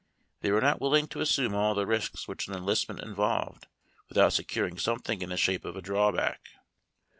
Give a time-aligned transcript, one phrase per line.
[0.39, 3.67] They were not willing to assume all the risks which an enlistment involved,
[4.09, 6.53] without securing; somethino' in the shape of a drawback.